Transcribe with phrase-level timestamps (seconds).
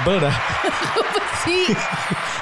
[0.00, 0.32] Sebel dah.
[1.44, 1.64] Sih?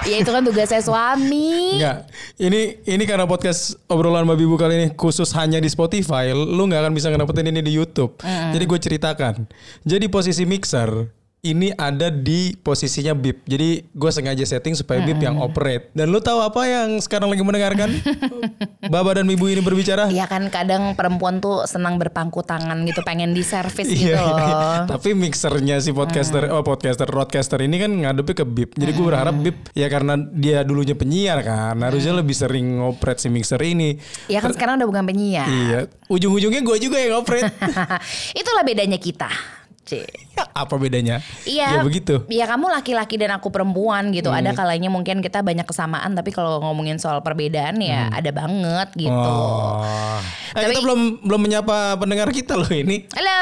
[0.07, 1.75] ya itu kan tugasnya suami.
[1.75, 2.07] Enggak.
[2.39, 6.87] Ini ini karena podcast obrolan Babi Bu kali ini khusus hanya di Spotify, lu nggak
[6.87, 8.15] akan bisa ngedapetin ini di YouTube.
[8.23, 9.35] Jadi gue ceritakan.
[9.83, 13.47] Jadi posisi mixer ini ada di posisinya bip.
[13.47, 15.95] Jadi gue sengaja setting supaya bip yang operate.
[15.95, 17.95] Dan lu tahu apa yang sekarang lagi mendengarkan?
[18.93, 20.11] Baba dan Bibu ini berbicara?
[20.11, 24.35] Ya kan kadang perempuan tuh senang berpangku tangan gitu, pengen diservis gitu Iya, loh.
[24.35, 24.59] iya.
[24.91, 28.75] Tapi mixernya si podcaster, oh podcaster, broadcaster ini kan ngadepi ke Bip.
[28.75, 33.29] Jadi gue berharap Bip ya karena dia dulunya penyiar kan, harusnya lebih sering ngoperate si
[33.31, 33.95] mixer ini.
[34.27, 35.47] Ya kan sekarang udah bukan penyiar.
[35.47, 37.47] Iya, ujung-ujungnya gue juga yang ngoperate.
[38.41, 39.58] Itulah bedanya kita.
[39.89, 40.05] C.
[40.53, 41.25] Apa bedanya?
[41.43, 41.81] Iya.
[41.81, 42.21] Ya begitu.
[42.29, 44.29] Iya kamu laki-laki dan aku perempuan gitu.
[44.29, 49.09] Ada kalanya mungkin kita banyak kesamaan tapi kalau ngomongin soal perbedaan ya ada banget gitu.
[49.09, 50.21] Oh.
[50.53, 53.09] Eh, Tapi- kita belum belum menyapa pendengar kita loh ini.
[53.17, 53.41] Halo.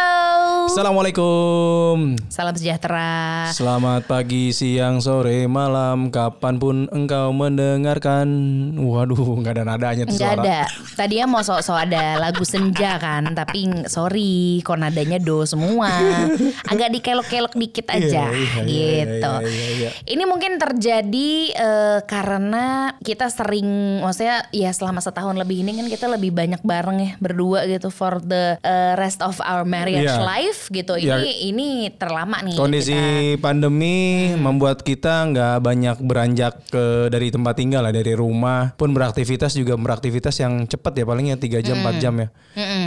[0.67, 2.15] Assalamualaikum.
[2.29, 3.51] Salam sejahtera.
[3.51, 8.29] Selamat pagi, siang, sore, malam, kapan pun engkau mendengarkan.
[8.77, 10.43] Waduh, nggak ada nadanya tuh Enggak suara.
[10.43, 10.59] ada.
[10.95, 15.91] Tadinya mau sok-sok ada lagu senja kan, tapi sorry, kok nadanya do semua.
[16.71, 19.33] Agak dikelok-kelok dikit aja Iya, iya, iya, gitu.
[19.33, 19.91] iya, iya, iya.
[20.05, 22.65] Ini mungkin terjadi eh, karena
[22.99, 23.67] kita sering
[24.01, 28.21] maksudnya ya selama setahun lebih ini kan kita lebih banyak bareng ya berdua gitu for
[28.21, 30.23] the eh, rest of our marriage Iya.
[30.23, 30.95] life gitu.
[30.95, 31.19] Iya.
[31.19, 32.55] Ini ini terlama nih.
[32.55, 33.41] Kondisi kita.
[33.41, 33.97] pandemi
[34.35, 39.75] membuat kita nggak banyak beranjak ke dari tempat tinggal lah dari rumah pun beraktivitas juga
[39.75, 42.29] beraktivitas yang cepat ya palingnya 3 jam 4 jam ya.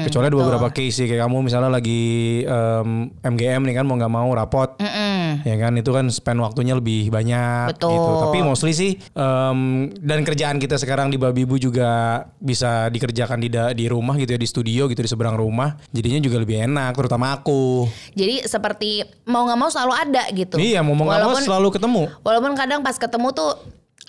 [0.06, 2.02] Kecuali ada beberapa case sih kayak kamu misalnya lagi
[2.44, 3.10] em,
[3.40, 4.76] MGM nih kan mau nggak mau rapot.
[4.84, 5.48] Mm-mm.
[5.48, 7.96] Ya kan itu kan spend waktunya lebih banyak Betul.
[7.96, 8.12] gitu.
[8.28, 13.48] Tapi mostly sih em, dan kerjaan kita sekarang di Babibu juga bisa dikerjakan di
[13.80, 15.80] di rumah gitu ya di studio gitu di seberang rumah.
[15.96, 17.88] Jadinya juga lebih enak terutama aku.
[18.12, 20.60] Jadi seperti mau nggak mau selalu ada gitu.
[20.60, 22.04] Iya mau nggak mau selalu ketemu.
[22.28, 23.56] Walaupun kadang pas ketemu tuh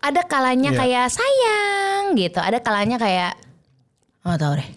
[0.03, 0.81] ada kalanya Iya.
[0.81, 3.39] kayak sayang gitu, ada kalanya kayak
[4.27, 4.69] oh tahu deh.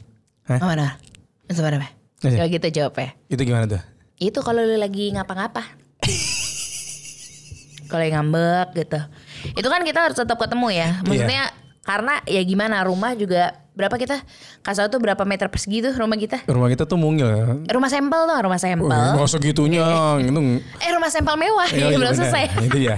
[0.45, 0.59] Hah?
[0.59, 0.69] Oh.
[0.69, 1.87] Be.
[2.23, 2.39] Iya.
[2.39, 3.09] Coba gitu jawabnya.
[3.27, 3.92] Itu gimana tuh?
[4.23, 5.83] Itu kalau lu lagi ngapa-ngapa.
[7.91, 8.99] kalau lagi ngambek gitu.
[9.53, 10.89] Itu kan kita harus tetap ketemu ya.
[11.03, 11.51] Maksudnya
[11.83, 14.21] karena ya gimana rumah juga berapa kita
[14.63, 16.47] kasar tuh berapa meter persegi tuh rumah kita?
[16.47, 17.43] Rumah kita tuh mungil ya.
[17.67, 18.87] Rumah sampel tuh rumah sampel.
[18.89, 19.83] Nggak segitunya
[20.25, 20.39] gitu.
[20.79, 22.43] Eh rumah sampel mewah Iya, belum iya, selesai.
[22.65, 22.97] Itu ya.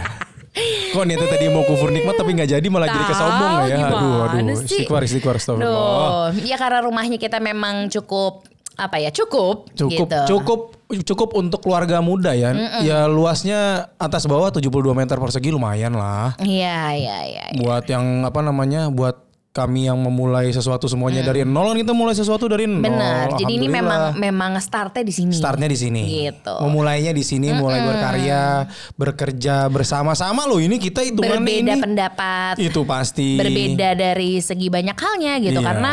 [0.96, 3.76] Kok niatnya tadi mau kufur nikmat tapi nggak jadi malah jadi kesombong ya.
[3.92, 4.40] Aduh, aduh.
[4.64, 6.32] Istighfar, istighfar, astagfirullah.
[6.32, 10.20] Duh, ya karena rumahnya kita memang cukup apa ya cukup Cukup, gitu.
[10.36, 10.60] cukup,
[11.08, 12.54] cukup untuk keluarga muda ya.
[12.84, 16.36] Ya luasnya atas bawah 72 meter persegi lumayan lah.
[16.40, 17.46] Iya iya iya.
[17.52, 17.60] iya.
[17.60, 19.25] Buat yang apa namanya, buat
[19.56, 22.84] kami yang memulai sesuatu semuanya dari nol kan kita mulai sesuatu dari nol.
[22.84, 23.40] Benar.
[23.40, 25.32] Jadi ini memang memang startnya di sini.
[25.32, 26.02] Startnya di sini.
[26.28, 26.56] Gitu.
[26.60, 28.68] Memulainya di sini, mulai berkarya,
[29.00, 30.60] bekerja bersama-sama loh.
[30.60, 31.80] Ini kita hitungan berbeda ini.
[31.80, 32.60] pendapat.
[32.60, 33.40] Itu pasti.
[33.40, 35.68] berbeda dari segi banyak halnya gitu Iya.
[35.72, 35.92] karena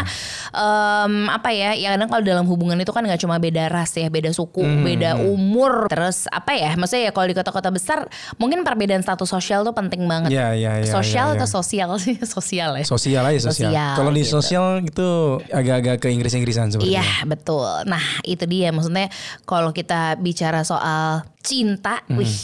[0.51, 4.09] em, apa ya ya kadang kalau dalam hubungan itu kan nggak cuma beda ras ya
[4.09, 4.83] beda suku Hmm.
[4.83, 8.06] beda umur terus apa ya maksudnya ya kalau di kota-kota besar
[8.37, 11.41] mungkin perbedaan status sosial tuh penting banget Iya, iya, iya, sosial iya, iya.
[11.41, 13.69] atau sosial sih sosial ya Sosial aja sosial.
[13.69, 14.33] Sosial, Kalau di gitu.
[14.33, 15.09] sosial itu
[15.47, 16.99] agak-agak ke Inggris-Inggrisan sebenarnya.
[16.99, 17.69] Iya betul.
[17.85, 22.17] Nah itu dia maksudnya kalau kita bicara soal cinta, Hmm.
[22.17, 22.35] wih.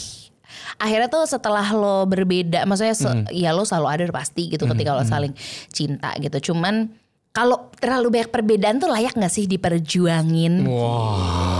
[0.77, 3.25] Akhirnya tuh setelah lo berbeda, maksudnya se- Hmm.
[3.29, 5.33] ya lo selalu ada pasti gitu ketika lo saling
[5.67, 6.53] cinta gitu.
[6.53, 6.93] Cuman
[7.29, 10.63] kalau terlalu banyak perbedaan tuh layak nggak sih diperjuangin?
[10.63, 11.59] Wah.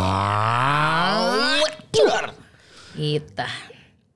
[2.96, 3.46] Gitu.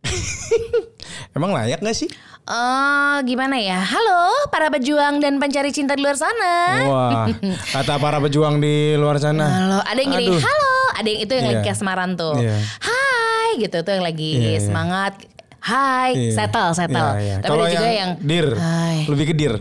[1.37, 2.09] Emang layak gak sih?
[2.43, 3.79] Eh gimana ya?
[3.79, 6.55] Halo para pejuang dan pencari cinta di luar sana.
[6.83, 7.31] Wah,
[7.71, 9.47] kata para pejuang di luar sana.
[9.47, 10.43] Halo, ada yang gini, Aduh.
[10.43, 11.69] halo, ada yang itu yang lagi Iya.
[11.71, 12.35] kasmaran tuh.
[12.35, 12.55] Iya.
[12.83, 14.59] Hai, gitu tuh yang lagi Iya, iya.
[14.59, 15.13] semangat.
[15.63, 16.31] Hai, Iya.
[16.35, 17.11] settle, settle.
[17.15, 17.35] Iya, iya.
[17.39, 18.97] Tapi ada juga yang, yang, dir, Hai.
[19.07, 19.53] lebih ke dir.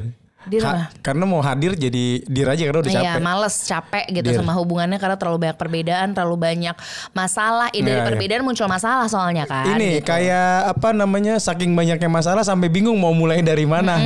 [0.45, 0.91] Dir apa?
[0.99, 3.21] karena mau hadir jadi dir aja karena udah Iya, capek.
[3.21, 4.37] males, capek gitu Dir.
[4.37, 6.77] sama hubungannya karena terlalu banyak perbedaan, terlalu banyak
[7.11, 7.69] masalah.
[7.71, 8.09] Ide dari Iya, iya.
[8.09, 9.65] perbedaan muncul masalah soalnya kan.
[9.69, 10.07] Ini gitu.
[10.07, 13.97] kayak apa namanya saking banyaknya masalah sampai bingung mau mulai dari mana.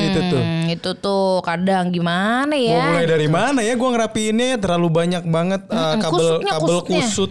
[0.00, 0.40] Itu tuh.
[0.40, 2.72] Hmm, itu tuh kadang gimana ya?
[2.80, 3.74] Mau mulai dari mana ya?
[3.74, 7.00] Gua ngerapiinnya terlalu banyak banget uh, kabel kusutnya, kabel kusutnya.
[7.02, 7.30] kusut.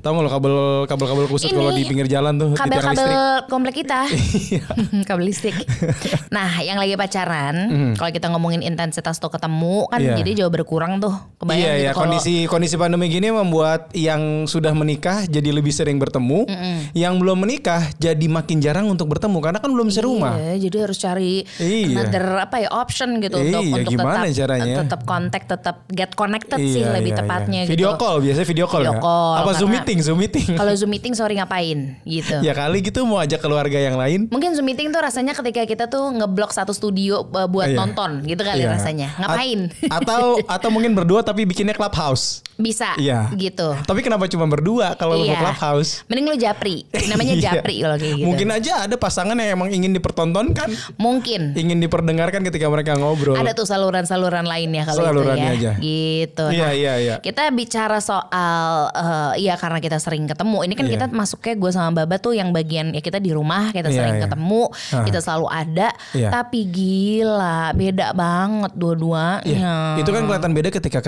[0.00, 0.54] Tahu nggak lo kabel
[0.84, 3.42] kabel kabel kusut kalau di pinggir jalan tuh kabel-kabel listrik.
[3.46, 4.00] komplek kita
[4.50, 4.64] Iya.
[5.08, 5.56] kabel listrik
[6.34, 7.54] nah yang lagi pacaran
[7.92, 10.16] Kalau kita ngomongin intensitas tuh ketemu kan Iya.
[10.16, 11.12] jadi jauh berkurang tuh.
[11.36, 15.70] Kebayang Iya gitu ya kalau- kondisi kondisi pandemi gini membuat yang sudah menikah jadi lebih
[15.70, 16.48] sering bertemu,
[16.92, 20.34] yang belum menikah jadi makin jarang untuk bertemu karena kan belum serumah.
[20.36, 22.00] Iya, jadi harus cari Iya.
[22.00, 24.74] another apa ya option gitu Iya, untuk untuk gimana tetap caranya?
[24.80, 27.66] tetap kontak, tetap get connected sih Iya, lebih iya, tepatnya iya.
[27.66, 27.74] gitu.
[27.74, 29.02] Video call biasanya video call Video ya.
[29.02, 30.48] call, Apa Zoom meeting, Zoom meeting.
[30.54, 32.36] Kalau Zoom meeting sorry ngapain gitu.
[32.40, 34.30] ya kali gitu mau ajak keluarga yang lain.
[34.30, 37.80] Mungkin Zoom meeting tuh rasanya ketika kita tuh ngeblok satu studio uh, buat Iya.
[37.80, 38.70] nonton gitu kali Iya.
[38.72, 39.08] rasanya.
[39.16, 39.60] Ngapain?
[39.84, 40.22] A- atau
[40.56, 42.40] atau mungkin berdua tapi bikinnya clubhouse.
[42.54, 43.34] Bisa Iya.
[43.34, 43.74] gitu.
[43.76, 45.36] Tapi kenapa cuma berdua kalau lu Iya.
[45.36, 46.06] clubhouse?
[46.06, 46.86] Mending lu japri.
[47.10, 47.42] Namanya Iya.
[47.52, 48.26] japri kalau kayak gitu.
[48.26, 51.52] Mungkin aja ada pasangan yang emang ingin dipertontonkan, Mungkin.
[51.54, 53.34] ingin diperdengarkan ketika mereka ngobrol.
[53.34, 55.58] Ada tuh saluran-saluran lainnya kalau itu Salurannya ya.
[55.58, 55.72] aja.
[55.76, 56.44] Gitu.
[56.50, 57.14] Iya, iya, iya.
[57.18, 60.62] Kita bicara soal eh ya karena kita sering ketemu.
[60.62, 60.92] Ini kan Iya.
[60.94, 64.16] kita masuknya gue sama Baba tuh yang bagian ya kita di rumah kita Iya, sering
[64.18, 64.22] iya.
[64.24, 64.62] ketemu,
[64.92, 65.02] Ah.
[65.02, 65.88] kita selalu ada.
[66.12, 66.28] Iya.
[66.30, 69.46] Tapi gila, beda banget dua-duanya.
[69.46, 71.00] Iya, itu kan kelihatan beda ketika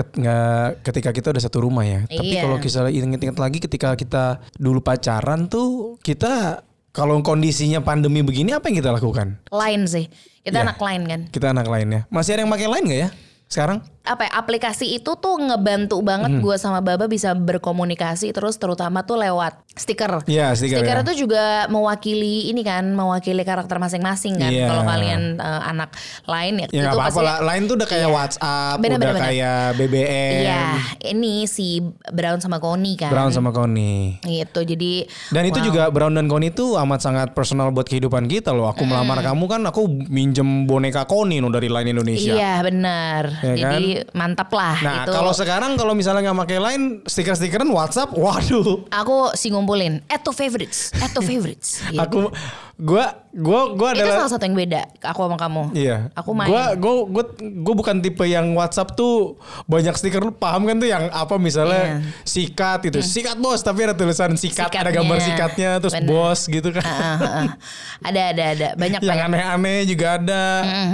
[0.81, 2.01] ketika kita udah satu rumah ya.
[2.09, 2.41] Tapi Iya.
[2.47, 6.63] kalau kita inget-inget lagi ketika kita dulu pacaran tuh kita
[6.95, 9.37] kalau kondisinya pandemi begini apa yang kita lakukan?
[9.53, 10.09] Lain sih.
[10.41, 10.73] Kita Iya.
[10.73, 11.21] anak lain kan.
[11.29, 12.09] Kita anak lainnya.
[12.09, 13.09] Masih ada yang pakai lain nggak ya
[13.47, 13.77] sekarang?
[14.07, 16.41] Apa ya, aplikasi itu tuh ngebantu banget Hmm.
[16.41, 20.23] gue sama Baba bisa berkomunikasi terus terutama tuh lewat stiker.
[20.25, 21.03] Iya, stiker, ya.
[21.03, 24.49] itu juga mewakili ini kan, mewakili karakter masing-masing kan.
[24.49, 24.65] Iya.
[24.65, 25.93] Kalau kalian eh, anak
[26.23, 27.37] lain ya, Ya itu apa-apa pasti- lah.
[27.43, 28.15] Lain tuh udah kayak Iya.
[28.15, 30.63] WhatsApp, Bener, udah bener, kayak BBM, Iya,
[31.07, 31.67] ini si
[32.07, 33.11] Brown sama Connie kan.
[33.11, 34.17] Brown sama Connie.
[34.19, 34.91] Gitu, jadi
[35.29, 35.65] Dan itu wow.
[35.65, 38.67] juga Brown dan Connie itu amat sangat personal buat kehidupan kita loh.
[38.67, 42.33] Aku melamar kamu kan aku minjem boneka Connie no dari Line Indonesia.
[42.33, 43.23] Iya benar.
[43.41, 44.77] Ya Jadi mantap lah.
[44.81, 45.11] Nah itu.
[45.13, 48.85] kalau sekarang kalau misalnya nggak pakai Line, stiker-stikeran WhatsApp, waduh.
[48.91, 51.79] aku sih ngumpulin, add to favorites, add to favorites.
[51.93, 52.03] Gitu.
[52.03, 52.29] Aku,
[52.77, 54.17] gua, gua, gua itu adalah.
[54.21, 55.63] salah satu yang beda aku sama kamu.
[55.73, 55.97] Iya.
[56.13, 56.45] Aku main.
[56.47, 59.33] Gua, gua, gua, gua bukan tipe yang WhatsApp tuh
[59.65, 61.97] banyak stiker lu paham kan tuh yang apa misalnya Iya.
[62.21, 64.91] sikat itu sikat bos tapi ada tulisan sikat ada Sikatnya.
[64.93, 66.07] gambar sikatnya terus Bener.
[66.07, 66.85] bos gitu kan.
[66.85, 67.45] Ah, ah, ah.
[68.05, 69.27] ada ada ada banyak yang banyak.
[69.33, 70.43] aneh-aneh juga ada,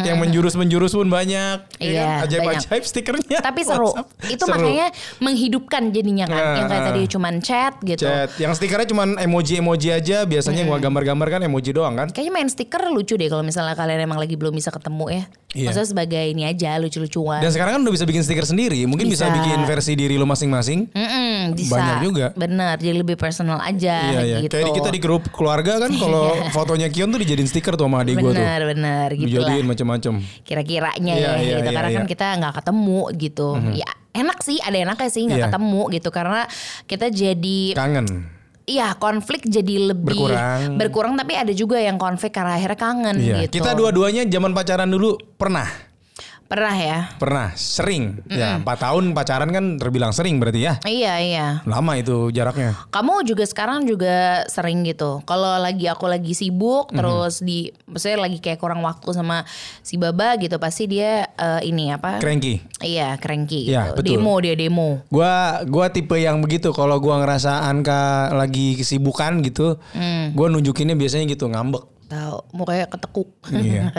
[0.03, 2.23] yang menjurus-menjurus pun banyak, ya Iya, kan?
[2.27, 3.39] ajaib-ajaib stikernya.
[3.43, 3.91] Tapi seru.
[3.91, 4.07] WhatsApp.
[4.31, 4.55] Itu Seru.
[4.55, 4.87] makanya
[5.19, 6.39] menghidupkan jadinya kan.
[6.39, 8.07] Ah, yang kayak tadi cuman chat gitu.
[8.07, 8.29] Chat.
[8.37, 10.23] Yang stikernya cuma emoji-emoji aja.
[10.23, 12.07] Biasanya gua gambar-gambar kan emoji doang kan.
[12.07, 15.23] Kayaknya main stiker lucu deh kalau misalnya kalian emang lagi belum bisa ketemu ya.
[15.53, 15.67] Iya.
[15.69, 17.41] Maksudnya sebagai ini aja lucu-lucuan.
[17.41, 18.85] Dan sekarang kan udah bisa bikin stiker sendiri.
[18.85, 19.37] Mungkin bisa, Bisa.
[19.37, 20.89] bikin versi diri lu masing-masing.
[20.89, 21.73] Mm-mm, bisa.
[21.73, 22.25] Banyak juga.
[22.33, 24.37] Bener, jadi lebih personal aja Iya, iya.
[24.41, 24.53] gitu.
[24.53, 28.17] Kayak kita di grup keluarga kan kalau fotonya Kion tuh dijadiin stiker tuh sama adik
[28.17, 28.41] gua tuh.
[28.41, 29.29] Bener, bener gitu lah.
[29.29, 30.13] Dijadiin macam-macam.
[30.41, 31.69] Kira-kiranya Iya, ya iya, gitu.
[31.69, 32.09] iya, Karena kan iya.
[32.09, 33.49] kita nggak ketemu gitu.
[33.73, 35.47] Ya enak sih, ada enaknya sih nggak Iya.
[35.49, 36.09] ketemu gitu.
[36.09, 36.41] Karena
[36.85, 38.32] kita jadi Kangen.
[38.63, 40.79] Iya konflik jadi lebih Berkurang.
[40.79, 43.35] berkurang tapi ada juga yang konflik karena akhirnya kangen Iya.
[43.43, 43.59] gitu.
[43.59, 45.67] Kita dua-duanya zaman pacaran dulu pernah.
[46.45, 46.99] Pernah ya.
[47.17, 47.49] Pernah.
[47.53, 48.21] Sering.
[48.29, 50.73] Ya 4 tahun pacaran kan terbilang sering berarti ya.
[50.81, 51.47] Iya iya.
[51.65, 52.77] Lama itu jaraknya.
[52.89, 55.21] Kamu juga sekarang juga sering gitu.
[55.23, 56.97] Kalau lagi aku lagi sibuk Mhm.
[56.97, 59.45] terus di maksudnya lagi kayak kurang waktu sama
[59.79, 62.17] si Baba gitu pasti dia eh, ini apa?
[62.17, 62.61] Cranky.
[62.79, 64.01] Iya, cranky Iya, gitu.
[64.01, 64.09] betul.
[64.17, 64.89] Demo dia demo.
[65.07, 69.79] Gua gua tipe yang begitu kalau gua ngerasa Anka lagi kesibukan gitu,
[70.31, 71.92] gua nunjukinnya biasanya gitu ngambek.
[72.09, 73.29] Tahu, mukanya ketekuk.
[73.49, 73.89] Iya.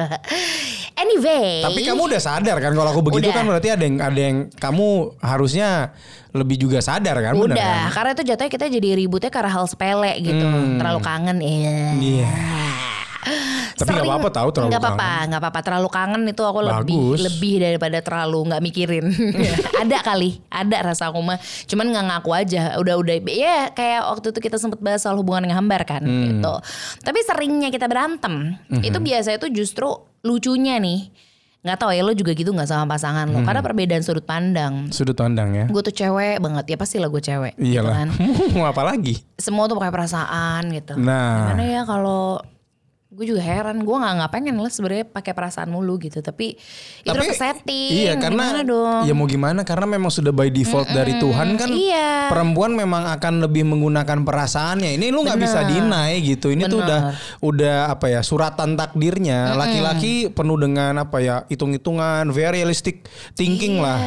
[1.03, 1.65] anyway.
[1.65, 3.37] Tapi kamu udah sadar kan kalau aku begitu Udah.
[3.37, 5.97] kan berarti ada yang ada yang kamu harusnya
[6.35, 7.95] lebih juga sadar kan Udah, kan?
[7.95, 10.47] karena itu jatuhnya kita jadi ributnya karena hal sepele gitu.
[10.79, 11.95] Terlalu kangen ya.
[11.95, 12.31] Iya.
[13.75, 15.61] Tapi nggak apa-apa tahu terlalu Nggak apa-apa, nggak apa-apa.
[15.61, 17.19] Terlalu kangen itu aku lebih Bagus.
[17.23, 19.07] lebih daripada terlalu nggak mikirin.
[19.83, 21.39] ada kali, ada rasa aku mah.
[21.65, 22.63] Cuman nggak ngaku aja.
[22.77, 26.37] Udah udah ya kayak waktu itu kita sempat bahas soal hubungan dengan hambar kan Hmm.
[26.37, 26.55] gitu.
[27.01, 29.89] Tapi seringnya kita berantem, itu biasa itu justru
[30.21, 31.09] lucunya nih.
[31.65, 34.93] Nggak tahu ya lo juga gitu nggak sama pasangan lo karena perbedaan sudut pandang.
[34.93, 35.65] Sudut pandang ya.
[35.65, 37.57] Gue tuh cewek banget ya pasti lah gue cewek.
[37.57, 38.05] gitu Iyalah.
[38.05, 38.09] kan.
[38.55, 39.25] Mau apa lagi?
[39.35, 40.93] Semua tuh pakai perasaan gitu.
[40.95, 41.41] Nah.
[41.49, 42.37] Gimana ya kalau
[43.15, 46.59] gue juga heran gue nggak nggak pengen lah sebenarnya pakai perasaan mulu gitu tapi
[47.01, 50.91] itu udah setting Iya karena Gimana dong ya mau gimana karena memang sudah by default
[50.91, 52.27] dari Tuhan kan Iya.
[52.27, 54.97] perempuan memang akan lebih menggunakan perasaannya.
[54.99, 56.51] Ini lu nggak bisa deny gitu.
[56.51, 57.01] Ini tuh udah
[57.45, 59.53] udah apa ya suratan takdirnya.
[59.55, 63.05] Laki-laki penuh dengan apa ya hitung-hitungan, very realistic
[63.37, 63.99] thinking Iya, lah.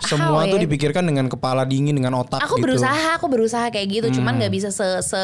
[0.00, 0.64] Semua how tuh ya?
[0.66, 2.72] dipikirkan dengan kepala dingin dengan otak aku gitu.
[2.72, 5.22] berusaha aku berusaha kayak gitu cuman nggak bisa se se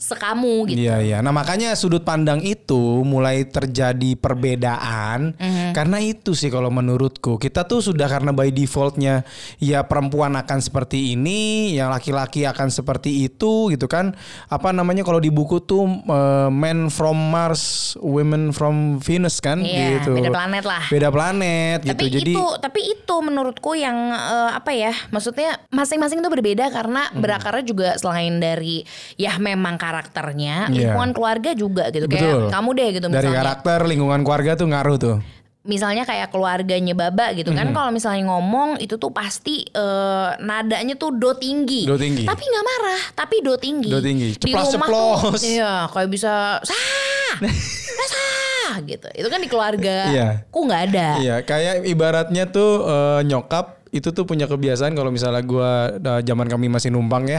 [0.00, 1.18] sekamu gitu Iya iya.
[1.20, 5.38] Nah makanya sudut pandang itu itu mulai terjadi perbedaan
[5.70, 9.22] karena itu sih kalau menurutku kita tuh sudah karena by defaultnya
[9.62, 14.18] ya perempuan akan seperti ini, yang laki-laki akan seperti itu gitu kan.
[14.50, 20.02] Apa namanya kalau di buku tuh eh, men from Mars, women from Venus kan Iya,
[20.02, 20.18] gitu.
[20.18, 20.82] beda planet lah.
[20.90, 21.90] Beda planet gitu.
[21.94, 24.90] Tapi Jadi itu, tapi itu menurutku yang eh, apa ya?
[25.10, 27.20] Maksudnya masing-masing itu berbeda karena Hmm.
[27.22, 28.82] berakarnya juga selain dari
[29.14, 30.90] ya memang karakternya, Iya.
[30.90, 32.06] lingkungan keluarga juga gitu.
[32.06, 32.48] Betul.
[32.48, 33.38] Kayak kamu deh gitu dari misalnya.
[33.42, 35.16] karakter lingkungan keluarga tuh ngaruh tuh.
[35.64, 37.74] Misalnya kayak keluarganya Baba gitu kan Hmm.
[37.74, 41.88] kalau misalnya ngomong itu tuh pasti eh, nadanya tuh do tinggi.
[41.88, 42.24] Do tinggi.
[42.24, 43.88] Tapi nggak marah, tapi do tinggi.
[43.88, 44.36] Do tinggi.
[44.36, 47.36] Di rumah tuh iya kayak bisa sah.
[48.12, 49.08] sah gitu.
[49.14, 50.08] Itu kan di keluarga.
[50.08, 50.28] Iya.
[50.48, 51.08] Ku nggak ada.
[51.16, 56.44] Iya, kayak ibaratnya tuh eh, nyokap itu tuh punya kebiasaan kalau misalnya gua da- zaman
[56.44, 57.38] kami masih numpang ya.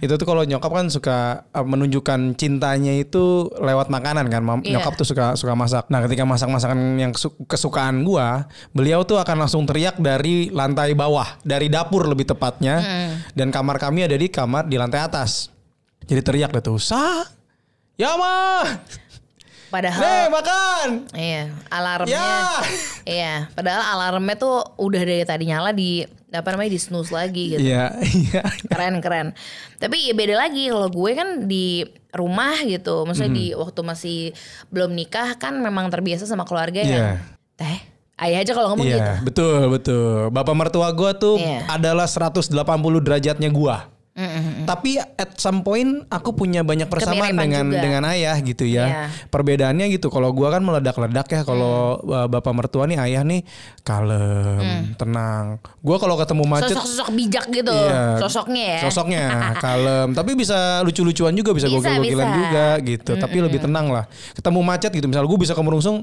[0.00, 3.20] Itu tuh kalau nyokap kan suka eh, menunjukkan cintanya itu
[3.54, 4.40] lewat makanan kan.
[4.40, 4.80] Mam- Iya.
[4.80, 5.84] Nyokap tuh suka suka masak.
[5.86, 10.92] Nah, ketika masak masakan yang kesu- kesukaan gua, beliau tuh akan langsung teriak dari lantai
[10.92, 12.80] bawah, dari dapur lebih tepatnya.
[13.30, 15.52] Dan kamar kami ada di kamar di lantai atas.
[16.02, 17.28] Jadi teriak deh tuh, "Sah!
[17.94, 18.80] Ya mah!
[19.70, 22.12] Padahal Nih, makan!" Iya, alarmnya.
[22.12, 22.42] Ya.
[23.10, 27.62] Iya, padahal alarmnya tuh udah dari tadi nyala di apa namanya di snooze lagi gitu.
[27.64, 28.42] Iya, iya.
[28.66, 29.32] Keren keren.
[29.78, 33.02] Tapi ya beda lagi kalau gue kan di rumah gitu.
[33.02, 33.62] Maksudnya di Hmm.
[33.62, 34.18] waktu masih
[34.68, 37.10] belum nikah kan memang terbiasa sama keluarga yang Iya.
[37.56, 37.78] teh
[38.20, 39.00] ayah aja kalau ngomong gitu.
[39.00, 40.10] Iya, betul, betul.
[40.28, 41.66] Bapak mertua gua tuh Iya.
[41.66, 42.52] adalah 180
[43.00, 43.88] derajatnya gua.
[44.10, 44.66] Mm-mm.
[44.66, 47.80] Tapi at some point aku punya banyak persamaan dengan juga.
[47.80, 48.84] dengan ayah gitu ya.
[48.84, 49.02] Iya.
[49.30, 50.10] Perbedaannya gitu.
[50.10, 51.40] Kalau gua kan meledak-ledak ya.
[51.42, 52.10] Kalau Hmm.
[52.10, 53.46] uh, bapak mertua nih ayah nih
[53.80, 55.58] kalem, tenang.
[55.80, 58.18] Gua kalau ketemu macet Sosok-sosok bijak gitu Iya.
[58.18, 58.80] sosoknya ya.
[58.82, 59.24] Sosoknya
[59.64, 63.12] kalem, tapi bisa lucu-lucuan juga, bisa, Bisa, gokil-gokilan juga gitu.
[63.14, 64.04] Tapi lebih tenang lah.
[64.32, 66.02] Ketemu macet gitu, misal gue bisa kemerungsung,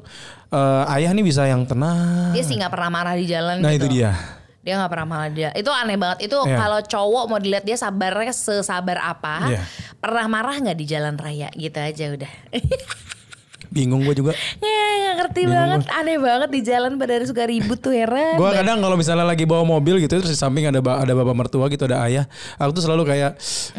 [0.50, 2.32] eh, ayah nih bisa yang tenang.
[2.32, 3.86] Dia sih nggak pernah marah di jalan Nah gitu.
[3.86, 4.37] itu dia.
[4.68, 5.50] Dia nggak pernah marah dia.
[5.56, 6.28] Itu aneh banget.
[6.28, 6.60] Itu Iya.
[6.60, 9.64] kalau cowok mau dilihat dia sabarnya sesabar apa, Iya.
[10.04, 12.32] pernah marah nggak di jalan raya gitu aja udah.
[13.70, 14.32] Bingung gue juga.
[14.60, 18.36] ya nggak ngerti banget, aneh banget di jalan pada suka ribut tuh heran.
[18.36, 21.66] Gue kadang kalau misalnya lagi bawa mobil gitu terus di samping ada ada bapak mertua
[21.68, 23.32] gitu ada ayah, aku tuh selalu kayak,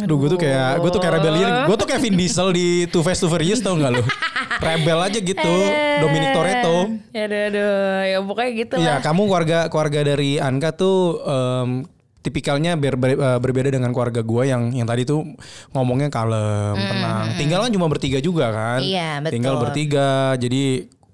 [0.04, 3.00] duh gue tuh kayak gue tuh kayak rebellion, gue tuh kayak Vin Diesel di Too
[3.00, 4.02] Fast Too Furious tau gak lu?
[4.66, 5.54] Rebel aja gitu,
[6.02, 6.76] Dominic Toretto.
[7.14, 9.02] Aduh, aduh, ya pokoknya gitu Iya, lah.
[9.02, 11.86] kamu keluarga keluarga dari Anka tuh em,
[12.28, 15.24] tipikalnya ber- ber- eh, berbeda dengan keluarga gue yang yang tadi tuh
[15.72, 17.26] ngomongnya kalem, tenang.
[17.34, 18.78] Tinggal kan cuma bertiga juga kan.
[18.78, 19.32] Hmm, Iya, betul.
[19.34, 20.10] Tinggal bertiga.
[20.36, 20.62] Jadi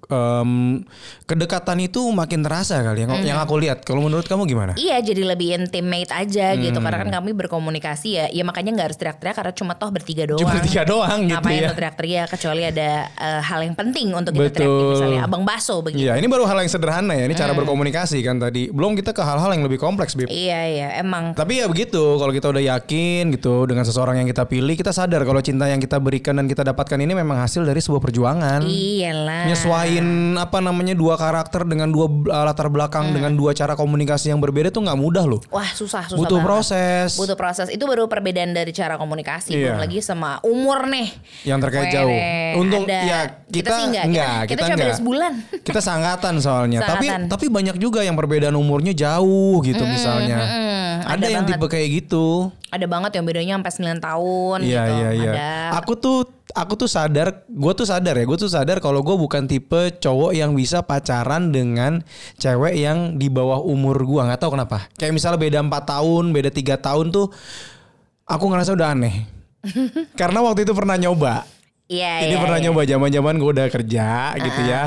[0.07, 0.81] em,
[1.23, 3.07] kedekatan itu makin terasa kali ya.
[3.07, 3.21] Hmm.
[3.21, 3.77] Yang aku lihat.
[3.81, 4.73] Kalau menurut kamu gimana?
[4.75, 6.85] Iya jadi lebih intimate aja gitu Hmm.
[6.85, 10.41] karena kan kami berkomunikasi ya ya makanya nggak harus teriak-teriak karena cuma toh bertiga doang.
[10.41, 11.69] Cuma bertiga doang gitu Ngapain ya.
[11.71, 14.89] teriak-teriak kecuali ada eh, hal yang penting untuk kita teriak Betul.
[14.91, 16.01] misalnya abang baso begitu.
[16.01, 17.25] Iya, ini baru hal yang sederhana ya.
[17.25, 17.59] Ini cara Hmm.
[17.61, 18.69] berkomunikasi kan tadi.
[18.69, 20.27] Belum kita ke hal-hal yang lebih kompleks, Bib.
[20.27, 24.43] Iya iya emang Tapi ya begitu, kalau kita udah yakin gitu dengan seseorang yang kita
[24.43, 27.79] pilih, kita sadar kalau cinta yang kita berikan dan kita dapatkan ini memang hasil dari
[27.79, 28.61] sebuah perjuangan.
[28.61, 29.47] iyalah.
[29.97, 34.39] Nyesuain apa namanya dua karakter dengan dua uh, latar belakang dengan dua cara komunikasi yang
[34.39, 35.39] berbeda tuh nggak mudah loh.
[35.47, 36.47] Wah susah susah Butuh banget.
[36.47, 39.75] proses Butuh proses itu baru perbedaan dari cara komunikasi Iya.
[39.75, 41.07] belum lagi sama umur nih.
[41.47, 42.17] yang terkait Weh, jauh.
[42.59, 42.99] Untung ada.
[43.01, 44.97] ya kita, sih enggak, enggak, kita, kita, beda enggak.
[44.99, 45.33] sebulan.
[45.67, 46.79] Kita sangatan soalnya.
[46.83, 47.29] tapi Sangatan.
[47.31, 50.37] tapi banyak juga yang perbedaan umurnya jauh gitu misalnya.
[50.41, 51.57] mm, ada, ada yang banget.
[51.57, 52.51] tipe kayak gitu.
[52.75, 54.93] Ada banget yang bedanya sampai 9 tahun Iya gitu.
[54.99, 55.31] iya iya.
[55.31, 55.49] Ada.
[55.79, 59.43] Aku tuh aku tuh sadar, gue tuh sadar ya, gue tuh sadar kalau gue bukan
[59.47, 61.99] tipe cowok yang bisa pacaran dengan
[62.39, 64.87] cewek yang di bawah umur gue, nggak tahu kenapa.
[64.95, 67.27] Kayak misalnya beda 4 tahun, beda tiga tahun tuh,
[68.23, 69.27] aku ngerasa udah aneh.
[70.19, 71.43] Karena waktu itu pernah nyoba.
[71.85, 72.65] Iya Ini iya, pernah iya.
[72.69, 74.07] nyoba zaman-zaman gue udah kerja
[74.41, 74.83] gitu ya.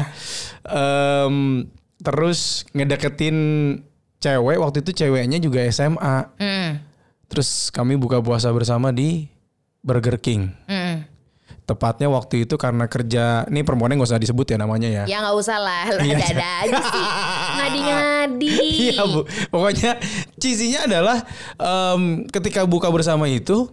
[0.66, 1.62] Em,
[2.02, 3.36] terus ngedeketin
[4.18, 6.26] cewek waktu itu ceweknya juga SMA.
[6.42, 6.70] Mm,
[7.28, 9.28] Terus kami buka puasa bersama di
[9.80, 10.48] Burger King.
[10.66, 11.20] mm.
[11.68, 15.04] Tepatnya waktu itu karena kerja, ini perempuannya nggak usah disebut ya namanya ya.
[15.04, 16.16] Ya nggak usah lah, Iya.
[16.16, 17.06] ada-ada aja sih.
[17.60, 18.56] Ngadi-ngadi.
[18.88, 19.20] Iya bu,
[19.52, 20.00] pokoknya
[20.40, 21.18] cisinya adalah
[21.60, 23.68] em, ketika buka bersama itu,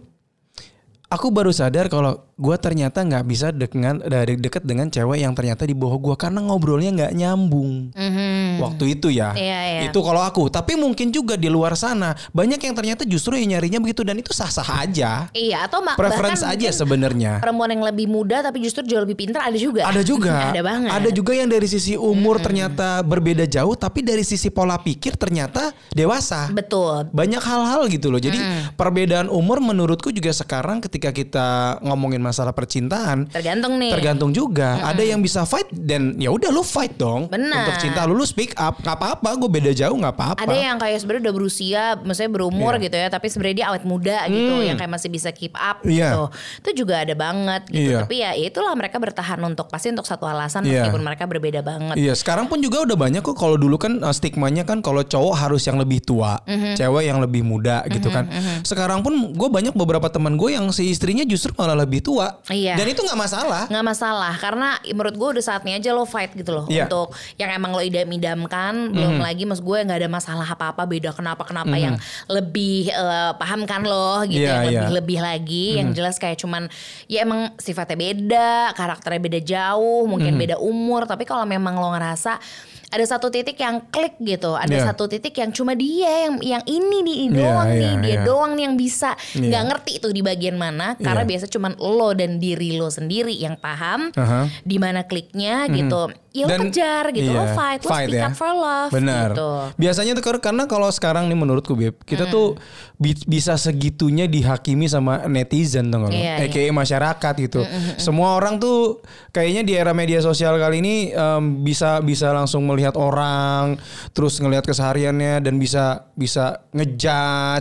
[1.08, 5.64] aku baru sadar kalau gue ternyata nggak bisa dengan dari deket dengan cewek yang ternyata
[5.64, 7.96] di bawah gue karena ngobrolnya nggak nyambung.
[7.96, 8.60] Mhm.
[8.60, 9.80] Waktu itu ya, Iya, iya.
[9.88, 10.52] itu kalau aku.
[10.52, 14.36] Tapi mungkin juga di luar sana banyak yang ternyata justru yang nyarinya begitu dan itu
[14.36, 15.32] sah-sah aja.
[15.32, 17.40] Iya atau mak- Preference aja sebenarnya.
[17.40, 19.88] Perempuan yang lebih muda tapi justru jauh lebih pintar ada juga.
[19.88, 20.36] Ada juga.
[20.52, 20.92] ada banget.
[20.92, 25.72] Ada juga yang dari sisi umur ternyata berbeda jauh, tapi dari sisi pola pikir ternyata
[25.88, 26.52] dewasa.
[26.52, 27.08] Betul.
[27.16, 28.20] Banyak hal-hal gitu loh.
[28.20, 28.36] Jadi
[28.76, 33.90] perbedaan umur menurutku juga sekarang ketika kita ngomongin masalah percintaan Tergantung nih.
[33.90, 34.82] tergantung juga.
[34.82, 37.30] Ada yang bisa fight dan ya udah lu fight dong.
[37.30, 37.62] Benar.
[37.64, 39.30] Untuk cinta lu lu speak up, nggak apa-apa.
[39.36, 40.42] Gue beda jauh nggak apa-apa.
[40.42, 42.82] Ada yang kayak sebenarnya udah berusia, maksudnya berumur Iya.
[42.82, 46.10] gitu ya, tapi sebenarnya dia awet muda gitu, yang kayak masih bisa keep up Iya.
[46.10, 46.22] gitu.
[46.60, 47.92] Itu juga ada banget gitu.
[47.92, 47.98] Iya.
[48.02, 50.88] Tapi ya itulah mereka bertahan untuk pasti untuk satu alasan Iya.
[50.88, 51.94] meskipun mereka berbeda banget.
[51.94, 53.36] Iya, sekarang pun juga udah banyak kok.
[53.36, 56.74] Kalau dulu kan uh, stigmanya kan kalau cowok harus yang lebih tua, Mhm.
[56.74, 58.26] cewek yang lebih muda gitu kan.
[58.62, 62.15] Sekarang pun gue banyak beberapa teman gue yang si istrinya justru malah lebih tua.
[62.48, 62.74] Iya.
[62.74, 63.62] Dan itu nggak masalah.
[63.66, 66.86] nggak masalah karena menurut gue udah saatnya aja lo fight gitu loh Iya.
[66.86, 71.42] untuk yang emang lo idam-idamkan belum lagi mas gue nggak ada masalah apa-apa beda kenapa
[71.42, 71.96] kenapa yang
[72.26, 74.80] lebih eh, paham kan lo gitu Iya, yang iya.
[74.82, 76.66] lebih lebih lagi yang jelas kayak cuman
[77.06, 82.38] ya emang sifatnya beda karakternya beda jauh mungkin beda umur tapi kalau memang lo ngerasa
[82.86, 84.86] ada satu titik yang klik gitu, ada Iya.
[84.90, 88.22] satu titik yang cuma dia yang yang ini nih Iya, doang nih, iya, dia iya.
[88.22, 89.42] doang nih yang bisa, Iya.
[89.50, 91.30] nggak ngerti tuh di bagian mana, karena Iya.
[91.34, 94.46] biasa cuman lo dan diri lo sendiri yang paham Aha.
[94.62, 96.08] di mana kliknya gitu.
[96.36, 98.28] Ya lo Dan- kejar gitu, lo iya, fight, lo fight speak ya.
[98.28, 99.32] up for love Benar.
[99.32, 99.48] gitu.
[99.74, 102.60] Biasanya tuh kar- karena kalau sekarang nih menurutku Beb, kita tuh
[102.94, 107.64] bi- bisa segitunya dihakimi sama netizen tuh Iya, aka masyarakat gitu.
[107.96, 109.00] Semua orang tuh
[109.30, 113.80] kayaknya di era media sosial kali ini em, bisa bisa langsung melihat orang,
[114.12, 117.06] terus ngelihat kesehariannya dan bisa bisa ngejudge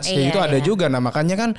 [0.06, 0.64] kayak Iya, gitu ada iya.
[0.64, 0.86] juga.
[0.88, 1.50] Nah, makanya kan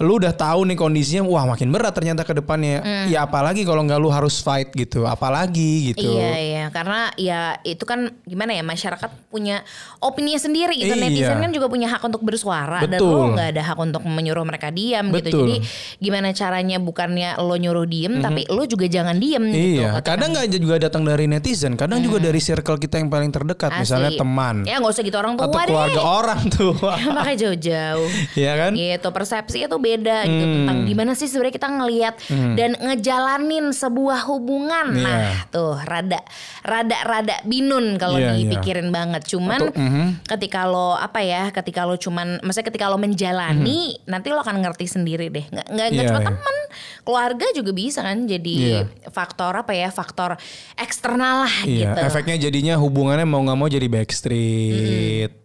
[0.00, 2.80] lu udah tahu nih kondisinya wah makin berat ternyata ke depannya.
[3.06, 5.04] Ya apalagi kalau nggak lu harus fight gitu.
[5.04, 6.08] Apalagi gitu.
[6.08, 9.62] Iya iya karena ya itu kan gimana ya masyarakat punya
[9.98, 11.02] opini sendiri gitu Iya.
[11.02, 13.10] netizen kan juga punya hak untuk bersuara dan Betul.
[13.10, 15.56] lo nggak ada hak untuk menyuruh mereka diam gitu jadi
[15.98, 20.28] gimana caranya bukannya lo nyuruh diem tapi lo juga jangan diem gitu Iya, ketika- kadang
[20.30, 23.80] nggak juga datang dari netizen, kadang juga dari circle kita yang paling terdekat, Asli.
[23.82, 26.72] misalnya teman ya nggak usah gitu orang tua atau deh keluarga orang tuh.
[27.18, 28.70] pakai jauh-jauh Iya kan?
[28.72, 30.54] gitu persepsi itu beda gitu Hmm.
[30.60, 32.14] tentang gimana sih sebenarnya kita ngelihat
[32.54, 35.02] dan ngejalanin sebuah hubungan Iya.
[35.02, 35.18] nah
[35.48, 36.20] tuh rada
[36.62, 38.40] rada rada binun kalau Iya, iya.
[38.40, 40.06] dipikirin banget cuman Atau, mhm.
[40.24, 44.86] ketika lo apa ya ketika lo cuman maksudnya ketika lo menjalani nanti lo akan ngerti
[44.86, 46.00] sendiri deh nggak nggak nggak Mhm.
[46.00, 46.28] Iya, cuma iya.
[46.28, 46.56] teman
[47.02, 48.80] keluarga juga bisa kan jadi Iya.
[49.10, 50.40] faktor apa ya faktor
[50.74, 55.43] eksternal lah Iya, gitu efeknya jadinya hubungannya mau nggak mau jadi backstreet.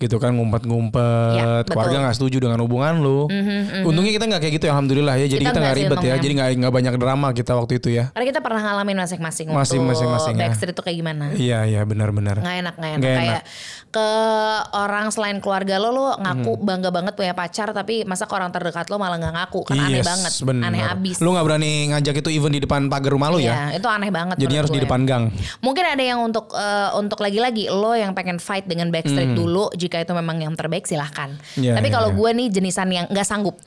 [0.00, 1.76] Gitu kan ngumpet-ngumpet, Ya, betul.
[1.76, 3.28] keluarga nggak setuju dengan hubungan lu.
[3.82, 5.26] Untungnya kita nggak kayak gitu ya, alhamdulillah ya.
[5.28, 8.08] Jadi Kita nggak ribet ya, jadi nggak nggak banyak drama kita waktu itu ya.
[8.10, 10.40] karena kita pernah ngalamin masing-masing Masing- masing-masing ya.
[10.42, 12.38] backstreet tuh kayak gimana Iya iya benar-benar.
[12.38, 13.42] nggak enak nggak enak Nggak kayak
[13.90, 14.08] ke
[14.72, 16.64] orang selain keluarga lo lo ngaku Hmm.
[16.64, 19.98] bangga banget punya pacar tapi masa ke orang terdekat lo malah nggak ngaku kan aneh
[19.98, 20.64] Yes, banget bener.
[20.64, 23.52] aneh abis Lu nggak berani ngajak itu even di depan pagar rumah lu ya?
[23.68, 24.84] Iya, itu aneh banget menurut harus di gue.
[24.84, 25.24] depan gang.
[25.60, 30.06] Mungkin ada yang untuk eh, untuk lagi-lagi lo yang pengen fight dengan backstreet dulu jika
[30.06, 31.34] itu memang yang terbaik silahkan.
[31.58, 32.18] Iya, Tapi iya, kalau iya.
[32.22, 33.58] gue nih jenisan yang nggak sanggup.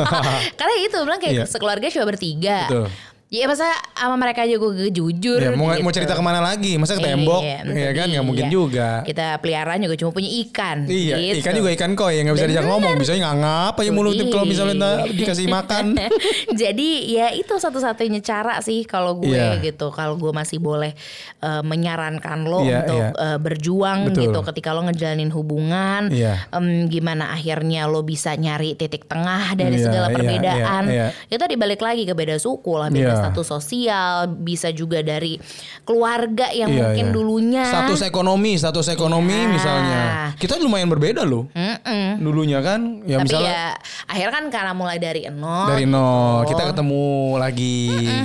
[0.62, 1.44] Karena itu bilang kayak Iya.
[1.50, 2.70] sekeluarga cuma bertiga.
[2.70, 2.86] Betul.
[3.34, 3.66] Ya masa
[3.98, 5.98] sama mereka juga gue jujur Ya, mau, mau gitu.
[5.98, 6.78] cerita ke mana lagi?
[6.78, 7.42] Masa ke tembok?
[7.42, 8.22] Iya, Iya kan nggak iya.
[8.22, 9.02] mungkin juga.
[9.02, 10.86] Kita peliharaan juga cuma punya ikan.
[10.86, 11.42] Iya, gitu.
[11.42, 12.94] ikan juga ikan koi yang nggak bisa diajak ngomong.
[12.94, 15.98] Bisa ngangap aja mulut kalau misalnya ntar dikasih makan.
[16.62, 19.58] Jadi ya itu satu-satunya cara sih kalau gue Iya.
[19.58, 19.90] gitu.
[19.90, 20.94] Kalau gue masih boleh
[21.42, 23.08] eh, menyarankan lo Iya, untuk iya.
[23.18, 24.30] eh, berjuang Betul.
[24.30, 26.06] gitu ketika lo ngejalanin hubungan.
[26.06, 26.46] Iya.
[26.50, 30.82] em, gimana akhirnya lo bisa nyari titik tengah dari Iya, segala iya, perbedaan.
[30.86, 33.23] iya, Itu dibalik lagi ke beda suku lah, beda Iya.
[33.24, 35.40] Status sosial, bisa juga dari
[35.82, 37.14] keluarga yang Iya, mungkin iya.
[37.14, 39.48] dulunya Status ekonomi, status ekonomi Iya.
[39.48, 40.00] misalnya.
[40.36, 41.48] Kita lumayan berbeda loh.
[41.52, 42.20] Mm-mm.
[42.20, 43.64] Dulunya kan, ya Tapi misalnya ya
[44.08, 45.94] akhirnya kan karena mulai dari nol dari gitu.
[45.94, 47.04] nol kita ketemu
[47.36, 47.78] lagi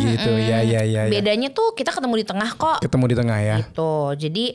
[0.04, 0.32] gitu.
[0.40, 1.04] Ya ya ya.
[1.06, 1.12] ya.
[1.12, 2.78] Bedanya tuh kita ketemu di tengah kok.
[2.82, 3.56] Ketemu di tengah ya.
[3.62, 4.46] gitu jadi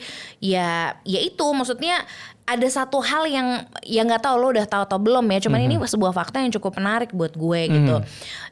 [0.41, 0.71] ya
[1.03, 2.03] ya itu maksudnya
[2.45, 5.49] ada satu hal yang ya nggak tahu lo udah tahu atau belum ya.
[5.49, 7.97] Cuman ini sebuah fakta yang cukup menarik buat gue gitu.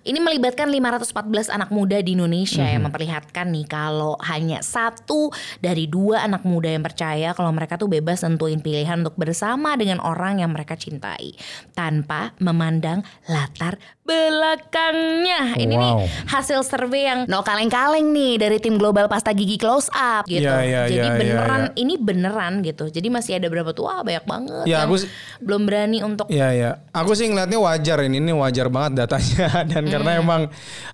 [0.08, 5.28] Ini melibatkan 514 anak muda di Indonesia yang memperlihatkan nih kalau hanya satu
[5.60, 10.00] dari dua anak muda yang percaya kalau mereka tuh bebas nentuin pilihan untuk bersama dengan
[10.00, 11.36] orang yang mereka cintai.
[11.76, 16.06] Tanpa memandang latar belakangnya ini nih Wow.
[16.26, 20.42] hasil survei yang no kaleng-kaleng nih dari tim global pasta gigi close up gitu.
[20.42, 22.90] Iya, iya, Jadi iya, beneran iya, ini beneran gitu.
[22.90, 23.86] Jadi masih ada berapa tuh?
[23.86, 24.64] Wah, banyak banget.
[24.66, 25.06] Ya, yang aku
[25.38, 29.84] belum berani untuk Iya ya, aku sih ngeliatnya wajar ini, ini wajar banget datanya dan
[29.86, 30.42] karena emang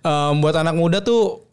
[0.05, 1.49] em, buat anak muda tuh,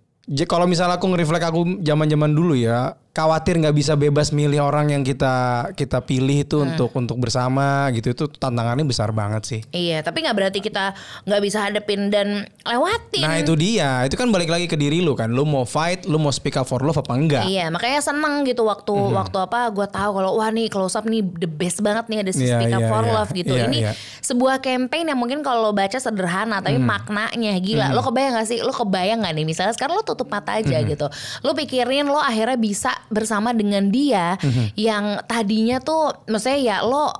[0.46, 4.99] kalau misalnya aku nge-reflect aku zaman-zaman dulu ya, khawatir nggak bisa bebas milih orang yang
[4.99, 5.34] kita
[5.71, 6.75] kita pilih itu Hmm.
[6.75, 9.62] untuk untuk bersama gitu itu tantangannya besar banget sih.
[9.71, 10.91] Iya, tapi nggak berarti kita
[11.23, 13.23] nggak bisa hadepin dan lewatin.
[13.23, 16.19] Nah itu dia, itu kan balik lagi ke diri lu kan, lu mau fight, lu
[16.19, 17.47] mau speak up for love apa enggak?
[17.47, 19.15] Iya, makanya seneng gitu waktu Mhm.
[19.15, 22.32] waktu apa gue tahu kalau wah nih close up nih the best banget nih ada
[22.32, 23.13] si Iya, Speak Up iya, for iya.
[23.15, 23.54] Love gitu.
[23.56, 23.91] Iya, Ini iya.
[24.19, 26.84] sebuah campaign yang mungkin kalau lo baca sederhana tapi Mhm.
[26.84, 27.88] maknanya gila.
[27.89, 28.60] Lo kebayang gak sih?
[28.60, 30.86] Lo kebayang gak nih misalnya sekarang lo tutup mata aja Mhm.
[30.91, 31.08] gitu.
[31.41, 34.65] Lo pikirin lo akhirnya bisa bersama dengan dia Mhm.
[34.76, 37.12] yang tadinya tuh maksudnya ya lo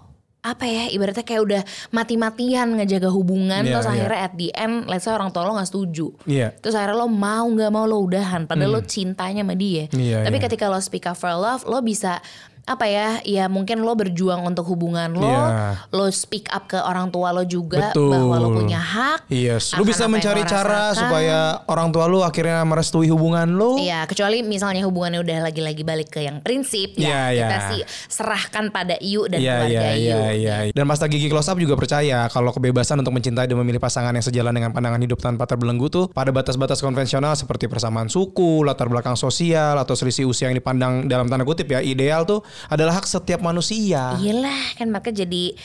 [0.42, 3.94] apa ya ibaratnya kayak udah mati-matian ngejaga hubungan Iya, terus iya.
[3.98, 6.54] akhirnya at the end let's say orang tua lo nggak setuju Iya.
[6.62, 9.90] Terus akhirnya lo mau nggak mau lo udahan, padahal lo cintanya sama dia.
[9.90, 10.44] Iya, Tapi iya.
[10.46, 12.22] ketika lo speak up for love, lo bisa
[12.66, 13.22] apa ya?
[13.22, 15.86] Ya mungkin lo berjuang untuk hubungan lo, Iya.
[15.94, 18.10] lo speak up ke orang tua lo juga Betul.
[18.10, 19.30] bahwa lo punya hak.
[19.30, 20.98] Iya, akan lu bisa mencari lo cara rasakan.
[20.98, 21.38] supaya
[21.70, 23.78] orang tua lu akhirnya merestui hubungan lu.
[23.78, 27.70] Iya, kecuali misalnya hubungannya udah lagi-lagi balik ke yang prinsip, ya Iya, kita iya.
[27.70, 30.18] sih serahkan pada Iyu dan Iya, keluarga iya, Iyu.
[30.34, 30.74] iya, iya.
[30.74, 34.26] Dan Pasta Gigi Close Up juga percaya kalau kebebasan untuk mencintai dan memilih pasangan yang
[34.26, 39.14] sejalan dengan pandangan hidup tanpa terbelenggu tuh pada batas-batas konvensional seperti persamaan suku, latar belakang
[39.14, 43.40] sosial, atau selisih usia yang dipandang dalam tanda kutip ya ideal tuh adalah hak setiap
[43.40, 44.16] manusia.
[44.16, 45.56] Iyalah kan mereka jadi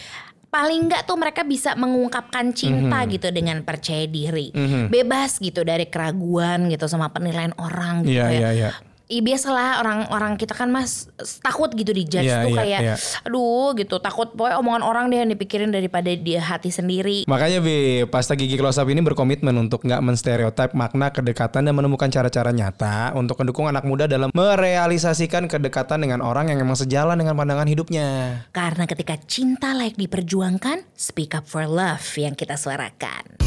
[0.51, 3.11] paling nggak tuh mereka bisa mengungkapkan cinta Mhm.
[3.15, 4.51] gitu dengan percaya diri,
[4.87, 8.71] bebas gitu dari keraguan gitu sama penilaian orang gitu Iya, kayak, iya, iya.
[9.11, 11.11] Ih, biasalah orang-orang kita kan mas
[11.43, 12.95] takut gitu dijudge Iya, tuh iya, kayak iya.
[13.27, 18.07] aduh gitu takut pokoknya omongan orang deh yang dipikirin daripada dia hati sendiri Makanya Bi,
[18.07, 23.11] Pasta Gigi Close Up ini berkomitmen untuk nggak menstereotip makna kedekatan dan menemukan cara-cara nyata
[23.19, 28.09] untuk mendukung anak muda dalam merealisasikan kedekatan dengan orang yang memang sejalan dengan pandangan hidupnya.
[28.55, 33.43] karena ketika cinta layak diperjuangkan speak up for love yang kita suarakan